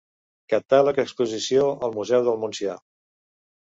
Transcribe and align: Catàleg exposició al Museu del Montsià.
Catàleg 0.53 1.03
exposició 1.03 1.69
al 1.89 1.97
Museu 2.01 2.29
del 2.33 2.43
Montsià. 2.47 2.83